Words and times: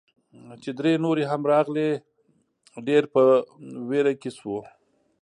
چې 0.61 0.69
درې 0.79 0.93
نورې 1.05 1.23
هم 1.31 1.41
راغلې، 1.53 1.89
ډېر 2.87 3.03
په 3.13 3.21
ویره 3.89 4.13
کې 4.21 4.29
شوو. 4.37 4.59